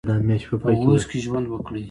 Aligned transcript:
په 0.63 0.71
اوس 0.81 1.03
کې 1.09 1.17
ژوند 1.25 1.45
وکړئ 1.49 1.79